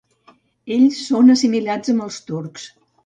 [0.75, 2.67] Ells són assimilats amb els turcs.